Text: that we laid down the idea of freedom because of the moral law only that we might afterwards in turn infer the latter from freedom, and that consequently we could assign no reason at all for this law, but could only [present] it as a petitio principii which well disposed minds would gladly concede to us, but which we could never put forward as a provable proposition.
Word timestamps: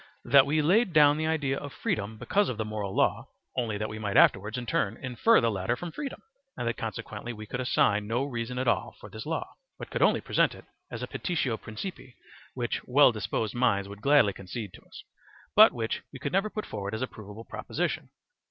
that 0.25 0.47
we 0.47 0.63
laid 0.63 0.93
down 0.93 1.15
the 1.15 1.27
idea 1.27 1.55
of 1.59 1.71
freedom 1.71 2.17
because 2.17 2.49
of 2.49 2.57
the 2.57 2.65
moral 2.65 2.95
law 2.95 3.27
only 3.55 3.77
that 3.77 3.87
we 3.87 3.99
might 3.99 4.17
afterwards 4.17 4.57
in 4.57 4.65
turn 4.65 4.97
infer 4.97 5.39
the 5.39 5.51
latter 5.51 5.75
from 5.75 5.91
freedom, 5.91 6.19
and 6.57 6.67
that 6.67 6.75
consequently 6.75 7.31
we 7.31 7.45
could 7.45 7.59
assign 7.59 8.07
no 8.07 8.23
reason 8.23 8.57
at 8.57 8.67
all 8.67 8.95
for 8.99 9.11
this 9.11 9.27
law, 9.27 9.47
but 9.77 9.91
could 9.91 10.01
only 10.01 10.19
[present] 10.19 10.55
it 10.55 10.65
as 10.89 11.03
a 11.03 11.07
petitio 11.07 11.55
principii 11.55 12.15
which 12.55 12.81
well 12.85 13.11
disposed 13.11 13.53
minds 13.53 13.87
would 13.87 14.01
gladly 14.01 14.33
concede 14.33 14.73
to 14.73 14.81
us, 14.85 15.03
but 15.55 15.71
which 15.71 16.01
we 16.11 16.17
could 16.17 16.33
never 16.33 16.49
put 16.49 16.65
forward 16.65 16.95
as 16.95 17.03
a 17.03 17.07
provable 17.07 17.45
proposition. 17.45 18.09